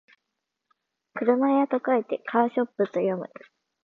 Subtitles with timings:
[1.13, 3.29] 車屋と書いてカーショップと読む